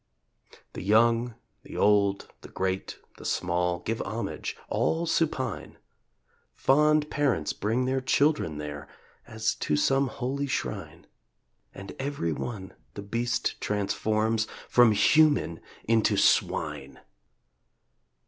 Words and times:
The 0.73 0.81
young, 0.81 1.35
the 1.61 1.77
old, 1.77 2.33
the 2.41 2.49
great, 2.49 2.97
the 3.17 3.23
small 3.23 3.81
Give 3.81 4.01
homage 4.01 4.57
all 4.67 5.05
supine. 5.05 5.77
Fond 6.55 7.07
parents 7.11 7.53
bring 7.53 7.85
their 7.85 8.01
children 8.01 8.57
there 8.57 8.87
As 9.27 9.53
to 9.53 9.75
some 9.75 10.07
holy 10.07 10.47
shrine. 10.47 11.05
And 11.71 11.93
every 11.99 12.33
one 12.33 12.73
the 12.95 13.03
Beast 13.03 13.61
transforms 13.61 14.47
From 14.67 14.91
human 14.91 15.59
into 15.85 16.17
swine! 16.17 17.01